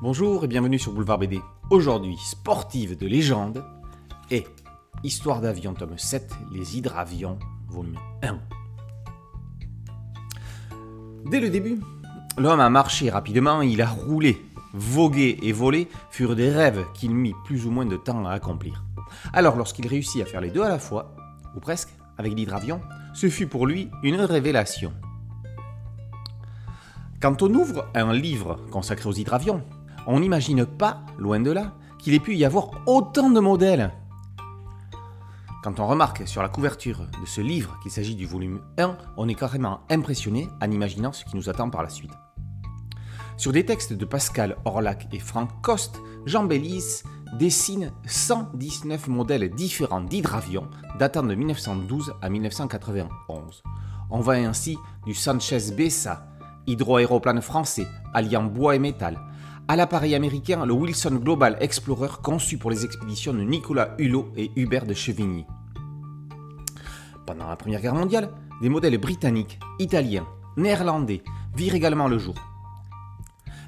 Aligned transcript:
Bonjour 0.00 0.44
et 0.44 0.46
bienvenue 0.46 0.78
sur 0.78 0.92
Boulevard 0.92 1.18
BD. 1.18 1.40
Aujourd'hui, 1.70 2.16
sportive 2.18 2.96
de 2.96 3.08
légende 3.08 3.64
et 4.30 4.46
Histoire 5.02 5.40
d'avion 5.40 5.74
tome 5.74 5.98
7, 5.98 6.36
les 6.52 6.76
hydravions, 6.78 7.36
volume 7.66 7.98
1. 8.22 8.38
Dès 11.28 11.40
le 11.40 11.50
début, 11.50 11.80
l'homme 12.36 12.60
a 12.60 12.70
marché 12.70 13.10
rapidement, 13.10 13.60
il 13.60 13.82
a 13.82 13.88
roulé, 13.88 14.40
vogué 14.72 15.36
et 15.42 15.50
volé 15.50 15.88
furent 16.10 16.36
des 16.36 16.52
rêves 16.52 16.84
qu'il 16.94 17.12
mit 17.12 17.34
plus 17.44 17.66
ou 17.66 17.72
moins 17.72 17.86
de 17.86 17.96
temps 17.96 18.24
à 18.24 18.30
accomplir. 18.30 18.84
Alors 19.32 19.56
lorsqu'il 19.56 19.88
réussit 19.88 20.22
à 20.22 20.26
faire 20.26 20.40
les 20.40 20.50
deux 20.50 20.62
à 20.62 20.68
la 20.68 20.78
fois, 20.78 21.16
ou 21.56 21.60
presque, 21.60 21.88
avec 22.18 22.34
l'hydravion, 22.34 22.80
ce 23.14 23.28
fut 23.28 23.48
pour 23.48 23.66
lui 23.66 23.90
une 24.04 24.20
révélation. 24.20 24.92
Quand 27.20 27.42
on 27.42 27.52
ouvre 27.52 27.88
un 27.96 28.12
livre 28.12 28.60
consacré 28.70 29.08
aux 29.08 29.12
hydravions, 29.12 29.64
on 30.08 30.20
n'imagine 30.20 30.64
pas, 30.64 31.02
loin 31.18 31.38
de 31.38 31.50
là, 31.50 31.74
qu'il 31.98 32.14
ait 32.14 32.18
pu 32.18 32.34
y 32.34 32.46
avoir 32.46 32.70
autant 32.86 33.28
de 33.28 33.40
modèles. 33.40 33.92
Quand 35.62 35.80
on 35.80 35.86
remarque 35.86 36.26
sur 36.26 36.42
la 36.42 36.48
couverture 36.48 37.00
de 37.20 37.26
ce 37.26 37.42
livre 37.42 37.78
qu'il 37.82 37.92
s'agit 37.92 38.14
du 38.14 38.24
volume 38.24 38.62
1, 38.78 38.96
on 39.18 39.28
est 39.28 39.34
carrément 39.34 39.80
impressionné 39.90 40.48
en 40.62 40.70
imaginant 40.70 41.12
ce 41.12 41.26
qui 41.26 41.36
nous 41.36 41.50
attend 41.50 41.68
par 41.68 41.82
la 41.82 41.90
suite. 41.90 42.14
Sur 43.36 43.52
des 43.52 43.66
textes 43.66 43.92
de 43.92 44.04
Pascal 44.06 44.56
Orlac 44.64 45.08
et 45.12 45.18
Franck 45.18 45.50
Coste, 45.60 46.00
Jean 46.24 46.44
Bélis 46.44 47.02
dessine 47.38 47.92
119 48.06 49.08
modèles 49.08 49.50
différents 49.50 50.00
d'hydravions 50.00 50.70
datant 50.98 51.22
de 51.22 51.34
1912 51.34 52.14
à 52.22 52.30
1991. 52.30 53.62
On 54.10 54.20
va 54.20 54.32
ainsi 54.32 54.78
du 55.04 55.12
Sanchez 55.12 55.70
Bessa, 55.76 56.28
hydroaéroplane 56.66 57.42
français 57.42 57.86
alliant 58.14 58.44
bois 58.44 58.74
et 58.74 58.78
métal, 58.78 59.18
à 59.68 59.76
l'appareil 59.76 60.14
américain 60.14 60.64
le 60.64 60.72
Wilson 60.72 61.16
Global 61.22 61.58
Explorer 61.60 62.08
conçu 62.22 62.56
pour 62.56 62.70
les 62.70 62.86
expéditions 62.86 63.34
de 63.34 63.42
Nicolas 63.42 63.94
Hulot 63.98 64.32
et 64.34 64.50
Hubert 64.56 64.86
de 64.86 64.94
Chevigny. 64.94 65.44
Pendant 67.26 67.46
la 67.46 67.56
Première 67.56 67.82
Guerre 67.82 67.94
mondiale, 67.94 68.30
des 68.62 68.70
modèles 68.70 68.96
britanniques, 68.96 69.60
italiens, 69.78 70.26
néerlandais 70.56 71.22
virent 71.54 71.74
également 71.74 72.08
le 72.08 72.16
jour. 72.16 72.34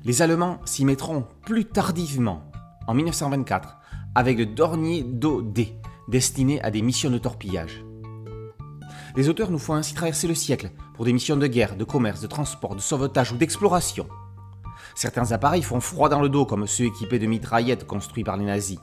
Les 0.04 0.22
Allemands 0.22 0.58
s'y 0.64 0.86
mettront 0.86 1.26
plus 1.44 1.66
tardivement, 1.66 2.50
en 2.86 2.94
1924, 2.94 3.76
avec 4.14 4.38
le 4.38 4.46
Dornier 4.46 5.02
Do 5.02 5.42
D, 5.42 5.76
destiné 6.08 6.62
à 6.62 6.70
des 6.70 6.80
missions 6.80 7.10
de 7.10 7.18
torpillage. 7.18 7.84
Les 9.16 9.28
auteurs 9.28 9.50
nous 9.50 9.58
font 9.58 9.74
ainsi 9.74 9.92
traverser 9.92 10.28
le 10.28 10.34
siècle 10.34 10.70
pour 10.94 11.04
des 11.04 11.12
missions 11.12 11.36
de 11.36 11.46
guerre, 11.46 11.76
de 11.76 11.84
commerce, 11.84 12.22
de 12.22 12.26
transport, 12.26 12.74
de 12.74 12.80
sauvetage 12.80 13.32
ou 13.32 13.36
d'exploration. 13.36 14.08
Certains 14.94 15.32
appareils 15.32 15.62
font 15.62 15.80
froid 15.80 16.08
dans 16.08 16.20
le 16.20 16.28
dos, 16.28 16.44
comme 16.44 16.66
ceux 16.66 16.84
équipés 16.84 17.18
de 17.18 17.26
mitraillettes 17.26 17.86
construits 17.86 18.24
par 18.24 18.36
les 18.36 18.44
nazis. 18.44 18.78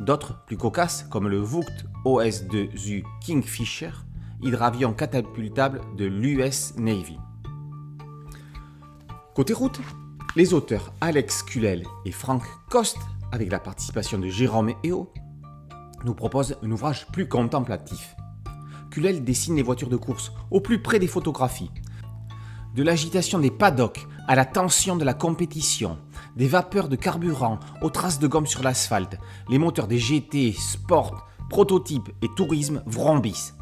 D'autres, 0.00 0.44
plus 0.46 0.56
cocasses, 0.56 1.06
comme 1.10 1.28
le 1.28 1.38
Vought 1.38 1.86
OS-2U 2.04 3.04
Kingfisher, 3.24 3.92
hydravion 4.42 4.92
catapultable 4.92 5.80
de 5.96 6.04
l'US 6.04 6.74
Navy. 6.76 7.18
Côté 9.34 9.52
route, 9.52 9.80
les 10.36 10.52
auteurs 10.52 10.92
Alex 11.00 11.42
Kullel 11.42 11.84
et 12.04 12.12
Frank 12.12 12.42
Kost, 12.70 12.98
avec 13.32 13.50
la 13.50 13.58
participation 13.58 14.18
de 14.18 14.28
Jérôme 14.28 14.74
Eo, 14.84 15.12
nous 16.04 16.14
proposent 16.14 16.56
un 16.62 16.70
ouvrage 16.70 17.06
plus 17.08 17.28
contemplatif. 17.28 18.14
Kullel 18.90 19.24
dessine 19.24 19.56
les 19.56 19.62
voitures 19.62 19.88
de 19.88 19.96
course 19.96 20.32
au 20.50 20.60
plus 20.60 20.82
près 20.82 20.98
des 20.98 21.06
photographies. 21.06 21.70
De 22.74 22.82
l'agitation 22.82 23.38
des 23.38 23.50
paddocks 23.50 24.06
à 24.26 24.34
la 24.34 24.44
tension 24.44 24.96
de 24.96 25.04
la 25.04 25.14
compétition, 25.14 25.98
des 26.36 26.48
vapeurs 26.48 26.88
de 26.88 26.96
carburant 26.96 27.58
aux 27.82 27.90
traces 27.90 28.18
de 28.18 28.26
gomme 28.26 28.46
sur 28.46 28.62
l'asphalte, 28.62 29.18
les 29.48 29.58
moteurs 29.58 29.86
des 29.86 29.98
GT, 29.98 30.52
Sport, 30.52 31.26
Prototype 31.50 32.08
et 32.22 32.28
Tourisme 32.36 32.82
vrombissent. 32.86 33.54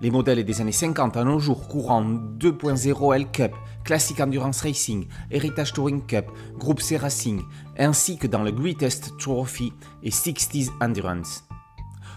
Les 0.00 0.10
modèles 0.10 0.44
des 0.44 0.60
années 0.60 0.72
50 0.72 1.16
à 1.16 1.24
nos 1.24 1.38
jours, 1.38 1.68
courant 1.68 2.04
2.0 2.04 3.14
L 3.16 3.30
Cup, 3.30 3.52
Classic 3.84 4.18
Endurance 4.20 4.60
Racing, 4.60 5.06
Heritage 5.30 5.72
Touring 5.72 6.04
Cup, 6.04 6.26
Groupe 6.58 6.80
C 6.80 6.96
Racing, 6.96 7.40
ainsi 7.78 8.18
que 8.18 8.26
dans 8.26 8.42
le 8.42 8.50
Greatest 8.50 9.16
Trophy 9.18 9.72
et 10.02 10.10
60s 10.10 10.70
Endurance. 10.82 11.44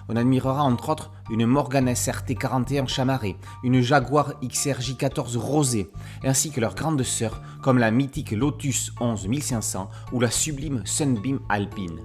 On 0.10 0.16
admirera 0.16 0.64
entre 0.64 0.90
autres 0.90 1.12
une 1.30 1.46
Morgan 1.46 1.94
SRT 1.94 2.36
41 2.40 2.88
chamarrée, 2.88 3.38
une 3.64 3.82
Jaguar 3.82 4.34
XRJ 4.42 4.98
14 4.98 5.38
rosée, 5.38 5.92
ainsi 6.24 6.52
que 6.52 6.62
leurs 6.62 6.76
grandes 6.76 7.04
sœurs 7.04 7.42
comme 7.62 7.78
la 7.78 7.92
mythique 7.92 8.32
Lotus 8.32 8.94
11 9.00 9.28
1500 9.28 9.90
ou 10.14 10.20
la 10.20 10.32
sublime 10.32 10.82
Sunbeam 10.86 11.40
Alpine. 11.50 12.00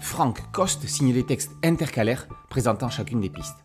Frank 0.00 0.40
Coste 0.52 0.86
signe 0.86 1.12
les 1.12 1.24
textes 1.24 1.52
intercalaires 1.62 2.26
présentant 2.48 2.90
chacune 2.90 3.20
des 3.20 3.30
pistes. 3.30 3.58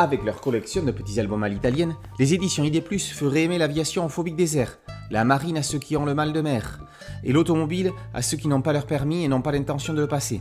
Avec 0.00 0.24
leur 0.24 0.40
collection 0.40 0.84
de 0.84 0.92
petits 0.92 1.18
albums 1.18 1.42
à 1.42 1.48
l'italienne, 1.48 1.96
les 2.18 2.34
éditions 2.34 2.64
ID+, 2.64 2.82
feraient 2.98 3.44
aimer 3.44 3.58
l'aviation 3.58 4.04
aux 4.04 4.08
phobiques 4.08 4.36
des 4.36 4.56
airs, 4.56 4.78
la 5.10 5.24
marine 5.24 5.58
à 5.58 5.62
ceux 5.62 5.78
qui 5.78 5.96
ont 5.96 6.04
le 6.04 6.14
mal 6.14 6.32
de 6.32 6.40
mer, 6.40 6.80
et 7.24 7.32
l'automobile 7.32 7.92
à 8.14 8.22
ceux 8.22 8.36
qui 8.36 8.46
n'ont 8.46 8.62
pas 8.62 8.72
leur 8.72 8.86
permis 8.86 9.24
et 9.24 9.28
n'ont 9.28 9.42
pas 9.42 9.52
l'intention 9.52 9.94
de 9.94 10.00
le 10.00 10.06
passer. 10.06 10.40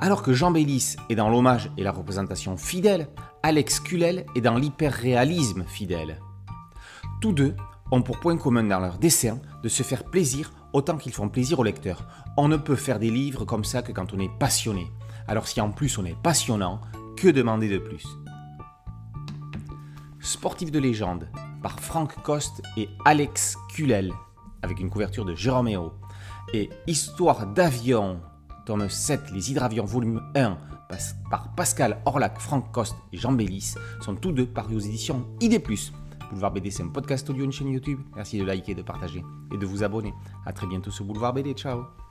Alors 0.00 0.22
que 0.22 0.32
Jean 0.32 0.50
Bélis 0.50 0.96
est 1.08 1.14
dans 1.14 1.28
l'hommage 1.28 1.70
et 1.76 1.82
la 1.82 1.92
représentation 1.92 2.56
fidèle, 2.56 3.08
Alex 3.42 3.80
Kullel 3.80 4.26
est 4.34 4.40
dans 4.40 4.56
l'hyperréalisme 4.56 5.64
fidèle. 5.64 6.20
Tous 7.20 7.32
deux 7.32 7.54
ont 7.90 8.02
pour 8.02 8.20
point 8.20 8.36
commun 8.36 8.64
dans 8.64 8.80
leur 8.80 8.98
dessin 8.98 9.38
de 9.62 9.68
se 9.68 9.82
faire 9.82 10.04
plaisir 10.04 10.52
autant 10.72 10.98
qu'ils 10.98 11.12
font 11.12 11.28
plaisir 11.28 11.58
au 11.58 11.64
lecteur. 11.64 12.06
On 12.36 12.48
ne 12.48 12.56
peut 12.56 12.76
faire 12.76 12.98
des 12.98 13.10
livres 13.10 13.44
comme 13.44 13.64
ça 13.64 13.82
que 13.82 13.92
quand 13.92 14.12
on 14.12 14.18
est 14.18 14.38
passionné. 14.38 14.90
Alors 15.28 15.48
si 15.48 15.60
en 15.60 15.70
plus 15.70 15.96
on 15.98 16.04
est 16.04 16.20
passionnant, 16.22 16.80
que 17.16 17.28
demander 17.28 17.68
de 17.68 17.78
plus? 17.78 18.04
Sportif 20.20 20.70
de 20.70 20.78
légende 20.78 21.28
par 21.62 21.80
Franck 21.80 22.20
Coste 22.22 22.62
et 22.76 22.88
Alex 23.04 23.56
Kullel 23.74 24.12
avec 24.62 24.80
une 24.80 24.90
couverture 24.90 25.24
de 25.24 25.34
Jérôme 25.34 25.68
Hérault 25.68 25.94
et 26.52 26.68
Histoire 26.86 27.46
d'avion 27.46 28.20
tome 28.66 28.88
7, 28.88 29.30
Les 29.32 29.50
hydravions 29.50 29.84
volume 29.84 30.20
1, 30.34 30.58
par 31.30 31.54
Pascal 31.54 31.98
Orlac, 32.04 32.38
Franck 32.38 32.70
Coste 32.72 32.96
et 33.12 33.16
Jean 33.16 33.32
Bélis, 33.32 33.74
sont 34.02 34.14
tous 34.14 34.32
deux 34.32 34.46
parus 34.46 34.76
aux 34.76 34.86
éditions 34.86 35.26
ID+. 35.40 35.58
Boulevard 36.30 36.52
BD, 36.52 36.70
c'est 36.70 36.82
un 36.82 36.88
podcast 36.88 37.30
audio, 37.30 37.44
une 37.44 37.52
chaîne 37.52 37.68
YouTube. 37.68 38.00
Merci 38.16 38.38
de 38.38 38.44
liker, 38.44 38.74
de 38.74 38.82
partager 38.82 39.24
et 39.54 39.56
de 39.56 39.66
vous 39.66 39.84
abonner. 39.84 40.12
A 40.44 40.52
très 40.52 40.66
bientôt 40.66 40.90
sur 40.90 41.04
Boulevard 41.04 41.32
BD. 41.32 41.54
Ciao 41.54 42.05